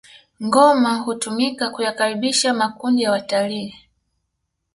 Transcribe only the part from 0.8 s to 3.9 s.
hutumika kuyakaribisha makundi ya watalii